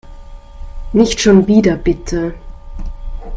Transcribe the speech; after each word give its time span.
Nicht 0.93 1.21
schon 1.21 1.45
wieder, 1.45 1.75
bitte. 1.75 2.33